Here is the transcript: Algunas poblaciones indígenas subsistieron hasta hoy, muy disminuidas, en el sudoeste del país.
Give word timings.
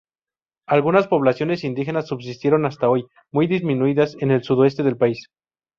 Algunas 0.65 1.07
poblaciones 1.07 1.63
indígenas 1.63 2.07
subsistieron 2.07 2.65
hasta 2.65 2.89
hoy, 2.89 3.05
muy 3.31 3.45
disminuidas, 3.45 4.17
en 4.19 4.31
el 4.31 4.41
sudoeste 4.43 4.81
del 4.81 4.97
país. 4.97 5.27